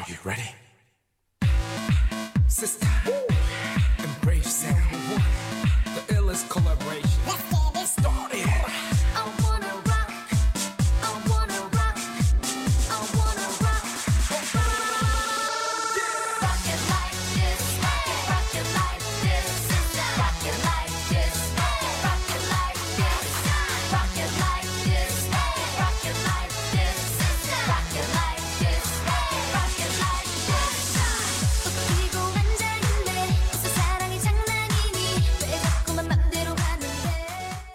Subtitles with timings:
[0.00, 0.54] Are you ready?
[2.48, 2.89] Sister,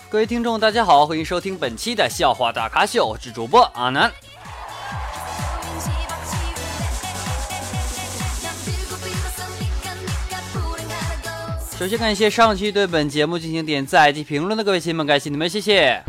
[0.07, 4.11] 各位听众，大家好，欢迎收听本期的笑话大咖秀，我是主播阿南。
[11.77, 16.01] 首先感谢上期对本节目进行点赞及评论的各位亲们，感谢你们，谢谢。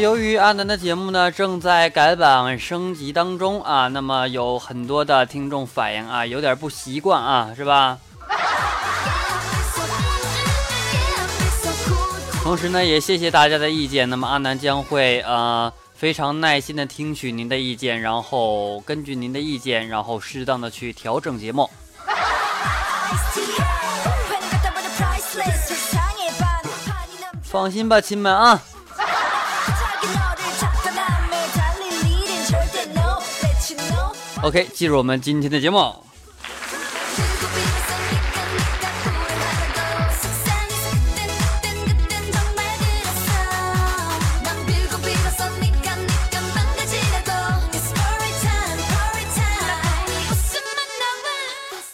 [0.00, 7.98] 由于阿南的节目呢正在改版升级当中啊，那么有很多的听众反映啊，有点不习惯啊，是吧？
[12.42, 14.08] 同时呢，也谢谢大家的意见。
[14.08, 21.68] 那么阿南将会呃非常耐心的听取您的意见，然后根据您的意见，然后适当的去调整节目。
[27.42, 28.62] 放心吧，亲们啊。
[34.46, 35.78] OK，进入我们今天的节目。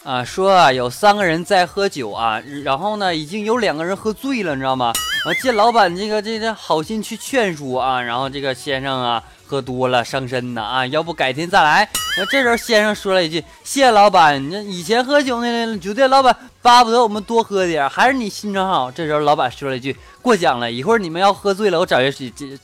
[0.04, 4.92] 啊，说啊，有三个人在喝酒啊，然后呢，已经有两个人喝醉了，你知道吗？
[5.24, 11.86] 啊，见老板这个这个好心去劝说啊，然后这个先生啊喝多了伤身呢啊，要不改天再来。
[12.16, 22.10] 那这时候先生说了一句：“谢谢老板，你以前喝酒那酒店老板巴不得我们多喝点，还是你心肠好。”这时候老板说了一句：“过奖了，一会儿你们要喝醉了，我找人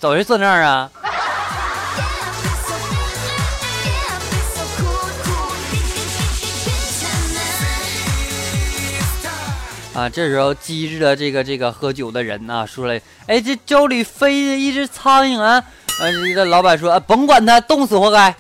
[0.01, 0.91] 找人算账啊。”
[9.95, 15.63] 啊，这时候机智的这个这个喝酒的人啊、说了，哎，这粥里飞着一只苍蝇啊！
[16.01, 18.35] 啊，这老板说，啊、甭管他，冻死活该。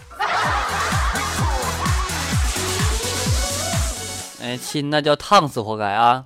[4.41, 6.24] 哎，亲，那叫烫死活该啊！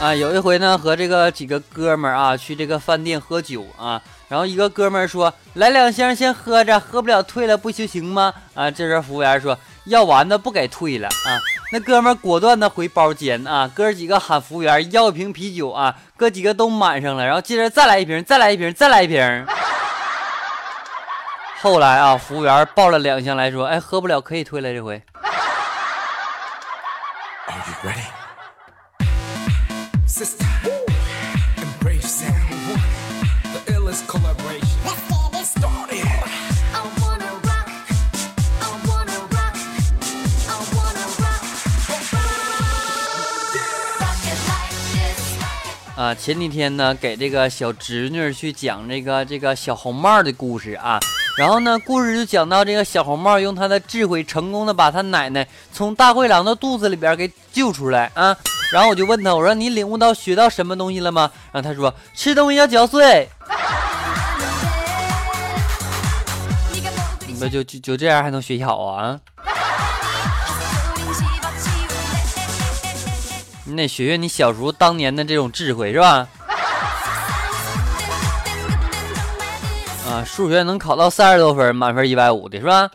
[0.00, 11.42] 啊，有一回呢，和这个几个哥们儿啊去这个饭店喝酒啊，然后一个哥们儿说：“来两箱先喝着，喝不了退了不就行吗？”啊，这时候服务员说：“要完的不给退了啊。”
[11.72, 19.46] 那哥们儿果断的回包间啊，哥几个喊服务员要一瓶啤酒啊，哥几个都满上了，然后接着再来一瓶，再来一瓶，再来一瓶。
[21.60, 25.02] 后来啊，服务员抱了两箱来说：“哎，喝不了可以退了，这回。”
[45.98, 51.00] 啊，前几天呢，给这个小侄女去讲这个这个小红帽的故事啊，
[51.36, 58.36] 然后呢，故事就讲到这个小红帽用他的智慧，成功的把他奶奶从大灰狼的肚子里边给救出来啊。
[58.70, 61.28] 然后我就问他，我说你领悟到学到什么东西了吗？
[61.50, 63.28] 然后他说吃东西要嚼碎。
[67.26, 69.18] 你们就就就这样还能学习好啊？
[73.70, 76.26] 你得学学你小时候当年的这种智慧是吧？
[80.08, 82.90] 啊，数学能考到三十多分，满分一百五的是吧？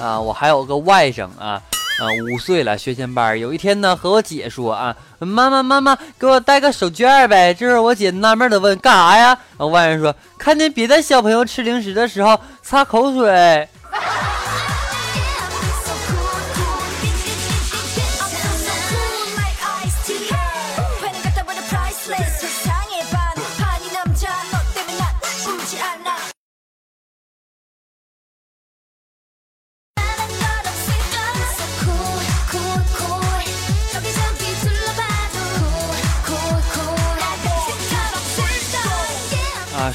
[0.00, 1.60] 啊，我还有个外甥啊，
[1.98, 3.38] 啊，五岁了，学前班。
[3.38, 7.52] 有一天呢，和我姐说啊，妈妈妈妈，给我带个手绢呗。
[7.52, 9.36] 这时我姐纳闷的问，干啥呀？
[9.56, 13.68] 我外甥说，看见别的小朋友吃零食的时候擦口水。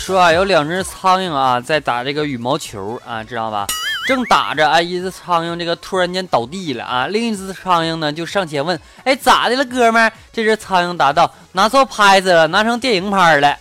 [0.03, 3.65] 说啊，有两只苍蝇啊在打这个羽毛球啊，知道吧？
[4.05, 13.47] 正打着啊，一只苍蝇这个突然间倒地了啊，另一只苍蝇呢就上前问：“哎，咋的了，哥们？”这只苍蝇答道：“拿错拍子了，拿成电影拍了。”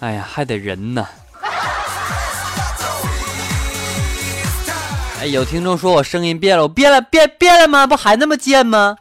[0.00, 1.06] 哎呀，还得人呢。
[5.20, 7.86] 哎，有听众说我声音变了，我变了，变变了吗？
[7.86, 8.96] 不还那么贱吗？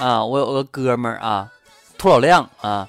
[0.00, 1.46] 啊，我有个哥们儿啊，
[1.98, 2.88] 秃老亮啊，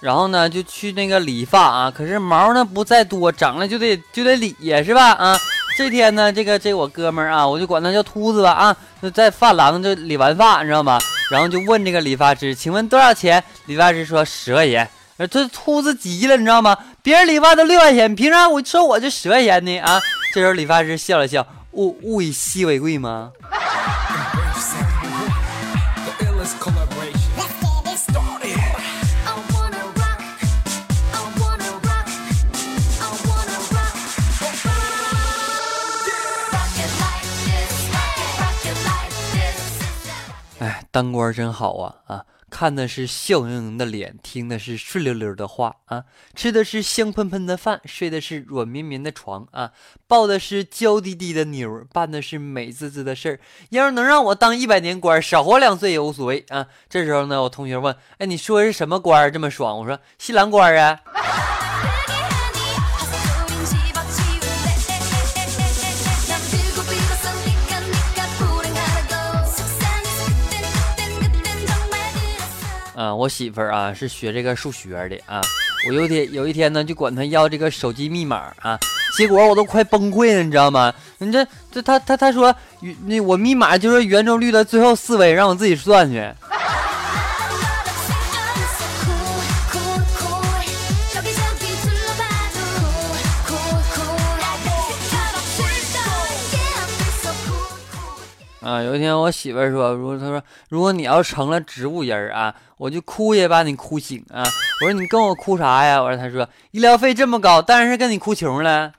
[0.00, 5.12] 然后呢就去那个理发啊，可是毛呢不在多，长了就得就得理呀，是吧？
[5.12, 5.38] 啊，
[5.78, 8.76] 这天呢，这个这我哥们儿啊，我就管他叫秃子吧啊，
[9.14, 10.98] 在发廊就理完发，你知道吗？
[11.30, 13.42] 然后就问这个理发师，请问多少钱？
[13.66, 14.90] 理发师说十块钱。
[15.30, 16.76] 这秃子急了，你知道吗？
[17.00, 19.78] 别人理发都六块钱，凭啥我说我就十块钱呢？
[19.78, 20.00] 啊！
[20.34, 23.30] 这时候理发师笑了笑，物物以稀为贵吗？
[40.62, 42.24] 哎，当官真好啊啊！
[42.48, 46.04] 看的是笑盈盈的脸，听的是顺溜溜的话啊，
[46.36, 49.72] 吃的是香喷喷的饭，睡的是软绵绵的床啊，
[50.06, 53.40] 抱的是娇滴滴的妞，办的是美滋滋的事儿。
[53.70, 56.68] 要是能让我当一百年官，少活两岁也无所谓啊。
[56.88, 61.00] 这时候呢，我同学问：“哎，你说的是什么官这么爽？”我说：“新郎官啊。
[73.02, 75.40] 啊，我媳妇儿啊是学这个数学的啊，
[75.88, 78.78] 我有一天有一天呢就管她要这个手机密码啊，
[79.18, 80.94] 结果我都快崩溃了，你知道吗？
[81.18, 82.54] 你这这他他他说
[83.06, 86.32] 那我密码就是圆周率的最后四位，让我自己算去。
[98.62, 104.42] 啊，有一天我媳妇儿说，如果她说如果你要成了植物人儿啊，我就哭也把你哭醒啊。
[104.80, 106.00] 我说你跟我哭啥呀？
[106.00, 108.92] 我说她说医疗费这么高，当然是跟你哭穷了。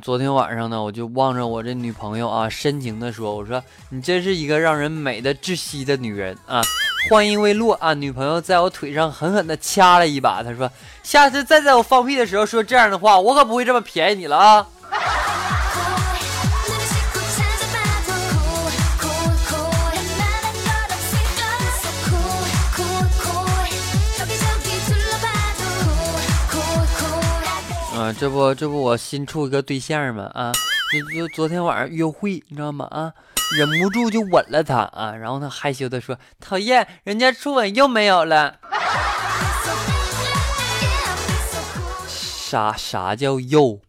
[0.00, 6.62] 昨天晚上呢，我就望着我这女朋友啊，深情的说：“我说你真是一个让人美的窒息的女人啊！”
[7.08, 10.70] 话音未落啊，女朋友在我腿上狠狠的掐了一把，她说
[11.02, 14.66] ：“下次再在我放屁的时候说这样的话，我可不会这么便宜你了啊！”
[28.12, 30.52] 这不这不我新处一个对象嘛啊，
[30.92, 32.86] 就就昨天晚上约会，你知道吗？
[32.90, 33.12] 啊，
[33.56, 38.56] 忍不住就吻了他啊，然后他害羞的说：“讨厌，人家初吻又没有了。”
[42.08, 43.80] 啥啥叫又？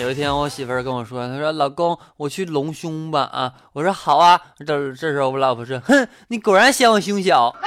[0.00, 3.52] 有一天我媳妇儿跟我说，她说老公，我去隆胸吧啊！
[3.72, 4.40] 我说好啊。
[4.58, 7.54] 这这时候我老婆说，哼，你果然嫌我胸小。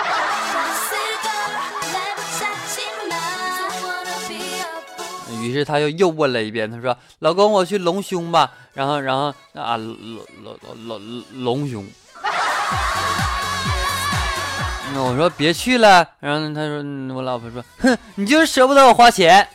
[5.41, 9.97] 于是他又又问了一遍，他说：“老公，我去隆胸吧。”然后，然后啊，隆
[10.43, 10.55] 隆
[10.87, 11.83] 隆隆胸。
[14.93, 16.07] 那我说别去了。
[16.19, 16.83] 然后他说
[17.15, 19.47] ：“我老婆说，哼，你就是舍不得我花钱。”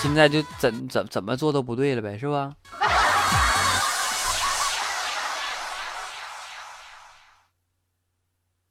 [0.00, 2.52] 现在就怎怎怎么做都不对了呗，是吧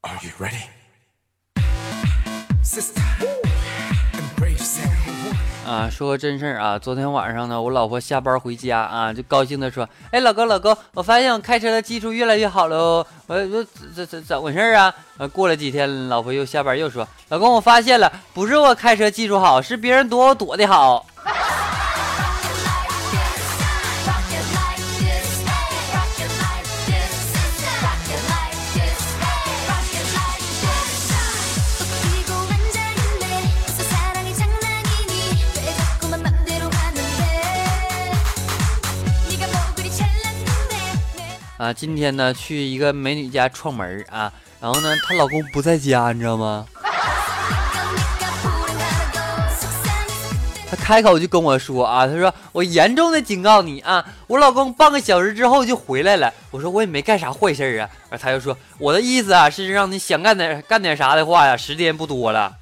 [0.02, 0.64] ？Are you ready?
[2.64, 3.02] Sister.
[5.68, 21.06] 啊，说个真事儿啊，昨天晚上呢，我老婆下班回家啊，就高兴的说：“哎，老公，老公，我发现我开车的技术越来越好了哦。”我说：“这这怎么回事儿啊？”呃，过了几天，老婆又下班又说：“老公，我发现了，不是我开车技术好，是别人躲我躲的好。
[41.58, 44.32] 啊，今天呢去一个美女家串门儿啊，
[44.62, 46.66] 然后呢她老公不在家，你知道吗？
[50.70, 56.34] 他开口就跟我说啊，他说我严重的警告你啊，我老公半个小时之后就回来了。
[56.52, 62.54] 我说我也没干啥坏事啊，然后她就说我的意思啊是让你想干点干点啥的话呀，时间不多了。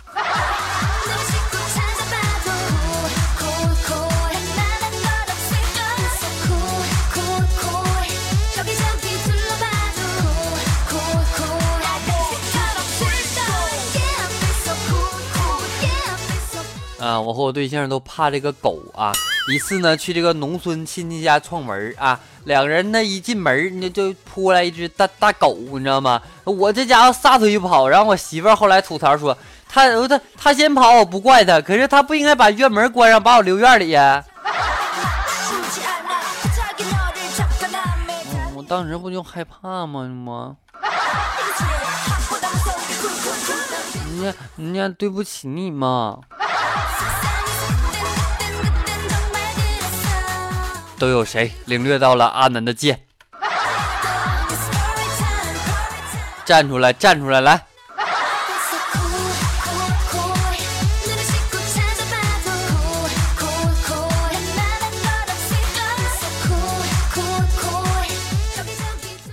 [17.06, 19.12] 啊，我和我对象都怕这个狗啊。
[19.54, 26.20] 一次呢，去这个农村亲戚家串门啊，两个人呢一进门，那就扑来一只大大狗，你知道吗？
[26.46, 29.38] 我这家伙撒腿就跑，然后我媳妇后来吐槽说，
[29.70, 34.26] 他他他先跑，我不怪他，可是他不应该把院门关上，把我留院里呀。
[38.56, 40.08] 我当时不就害怕吗？
[40.08, 40.56] 吗？
[44.10, 46.18] 人家人家对不起你嘛。
[50.98, 53.02] 都有谁领略到了阿南的剑？
[56.46, 57.66] 站出来，站出来，来！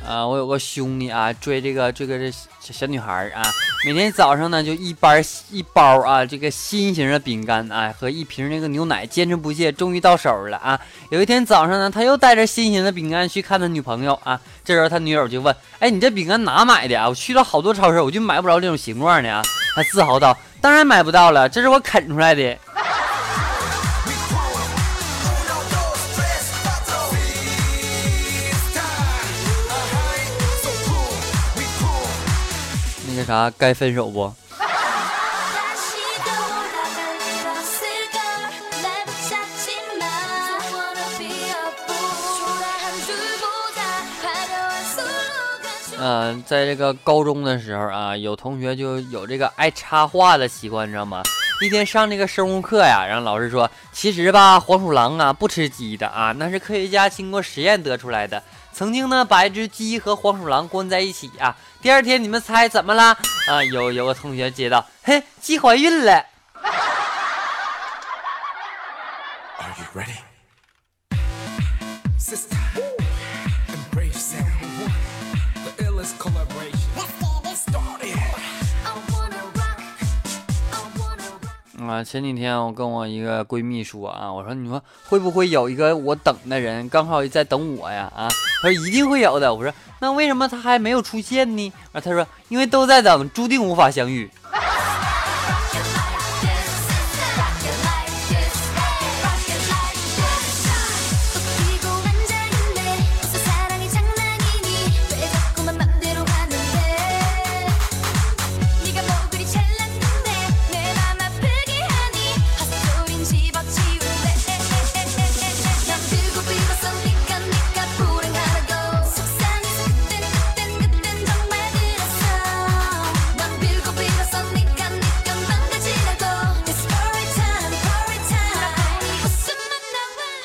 [0.07, 2.31] 啊，我有个兄弟啊，追这个这个这
[2.63, 3.43] 小小女孩啊，
[3.85, 5.09] 每天早上呢就一包
[5.51, 10.79] 一包啊这个新型的饼干啊和一瓶那个牛奶，坚持不懈，终于到手了啊。
[11.11, 17.09] 有一天早上呢，他又带着新型的饼干去看他女朋友啊，这时候他女友就问：“哎，你这饼干哪买的啊？
[17.09, 19.43] 我去了好多超市，我就买不着这种形状的啊。”
[19.75, 22.57] 他自豪道：“当然买不到了，这是我啃出来的。”
[33.23, 34.33] 那啥，该分手不？
[46.05, 51.23] 嗯、在这个高中的时候啊，有同学就有这个爱插话的习惯，你知道吗？
[51.63, 58.43] 一天上那个生物课呀，然后老师说，其实吧，黄鼠狼啊不吃鸡的啊，那是科学家经过实验得出来的。
[58.73, 63.17] 曾经呢，把一只鸡和黄鼠狼关在一起啊，第二天你们猜怎么了？
[63.49, 66.25] 啊，有有个同学接到，嘿，鸡怀孕了。
[69.59, 70.22] Are you ready?
[81.93, 88.11] 啊，前几天我跟我一个闺蜜说啊，我说你说会不会有一个我等的人刚好在等我呀？
[88.17, 88.31] 啊，
[88.63, 89.55] 她说一定会有的。
[89.55, 89.71] 我说
[90.01, 91.71] 那为什么他还没有出现呢？
[91.93, 94.31] 啊，她说因为都在等，注定无法相遇。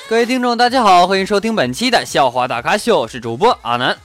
[0.10, 3.98] 各位听众，大家好，欢迎收听本期的笑话大咖秀，我是主播阿南。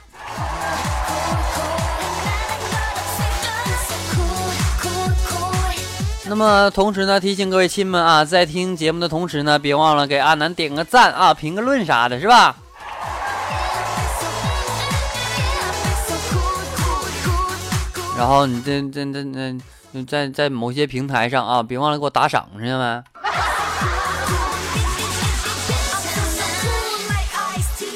[6.27, 12.53] 那么同时呢，提醒各位亲们啊，在听节目的同时呢，别忘了给阿南点个赞啊，评个论啥的，是吧？
[18.17, 19.23] 然后你这这这
[19.93, 23.03] 这在在某些平台上啊，别忘了给我打赏，知道没？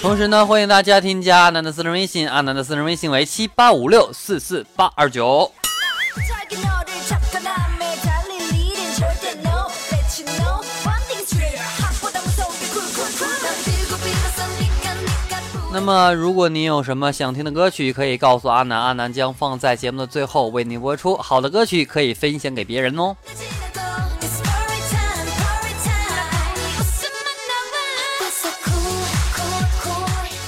[0.01, 5.51] 同时呢，欢迎大家添加阿南的私人微信，阿南的私人微信为七八五六四四八二九。
[15.73, 21.17] 那么，如果你有什么想听的歌曲，可以告诉阿南，阿南将放在节目的最后为您播出。
[21.17, 23.15] 好的歌曲可以分享给别人哦。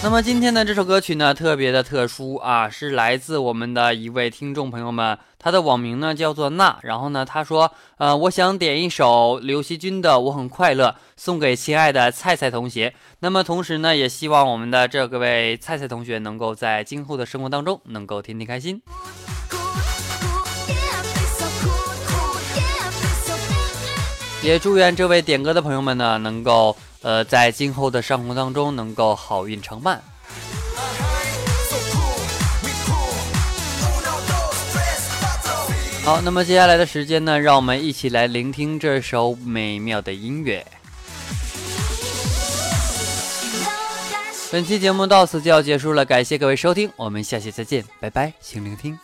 [0.02, 10.88] 那么今天的这首歌曲呢，特别的特殊啊，是来自我们的一位听众朋友们，他的网名呢叫做娜，然后呢他说，呃，我想点一首刘惜君的《我很快乐》，
[11.18, 12.94] 送给亲爱的菜菜同学。
[13.20, 18.82] 那么同时呢，也希望我们的这个位菜菜同学能够在今后的生活当中能够天天开心。
[24.42, 30.02] 也祝愿这位点歌的朋友们呢，能够呃在今后的生活当中能够好运常伴。
[36.04, 40.66] 好，那么接下来的时间呢，让我们一起来聆听这首美妙的音乐。
[44.52, 48.98] 本期节目到此就要结束了，感谢各位收听，我们下期再见，拜拜，请聆听。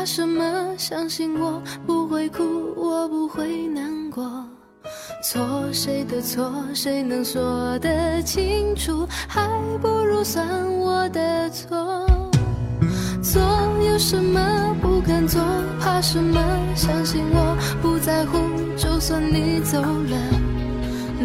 [0.00, 0.74] 怕什么？
[0.78, 2.42] 相信我不会哭，
[2.74, 4.24] 我不会难过。
[5.22, 9.06] 错谁的错，谁能说得清楚？
[9.28, 9.46] 还
[9.78, 10.42] 不如算
[10.78, 12.06] 我的错。
[13.22, 13.42] 做
[13.86, 15.38] 有什么不敢做，
[15.78, 16.40] 怕什么？
[16.74, 18.38] 相信我不在乎，
[18.78, 20.16] 就算你走了。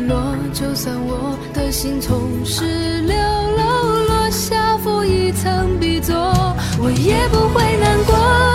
[0.05, 2.65] 落，就算我的心从十
[3.03, 6.13] 六楼落下负一层 B 座，
[6.77, 8.54] 我也不会难过。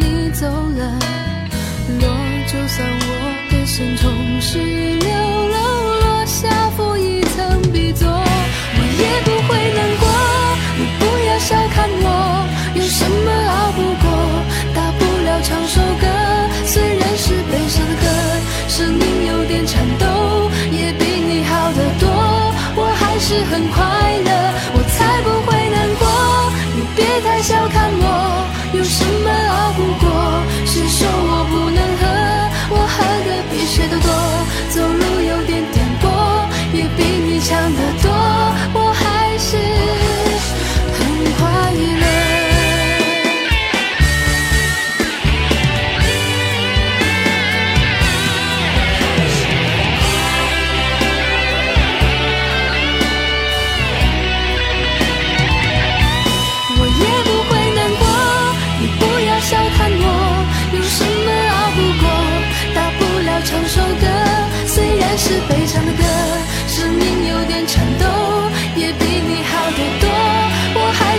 [0.00, 0.98] 你走了，
[2.00, 2.08] 落，
[2.46, 3.10] 就算我
[3.50, 5.27] 的心从十六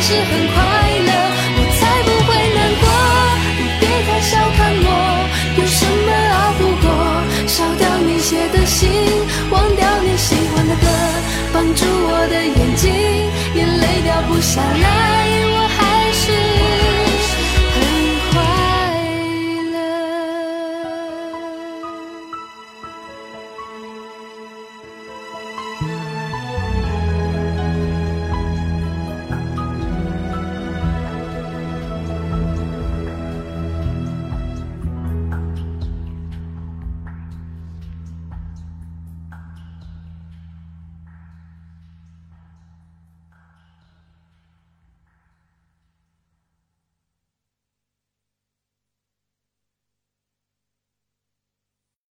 [0.01, 0.57] 是很快
[1.07, 1.11] 乐，
[1.55, 2.83] 我才不会难过。
[3.59, 4.87] 你别太小看我，
[5.57, 6.87] 有什么熬不过？
[7.47, 8.89] 烧掉你写的信，
[9.51, 10.87] 忘掉你喜欢的歌，
[11.53, 12.91] 绑住我的眼睛，
[13.55, 15.28] 眼泪掉不下来。